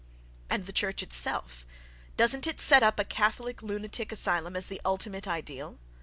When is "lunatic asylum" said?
3.61-4.55